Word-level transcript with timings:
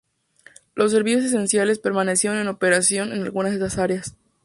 Los 0.73 0.93
servicios 0.93 1.25
esenciales 1.25 1.77
permanecieron 1.77 2.39
en 2.39 2.47
operación 2.47 3.11
en 3.13 3.21
algunas 3.21 3.51
de 3.51 3.57
estas 3.59 3.77
áreas. 3.77 4.15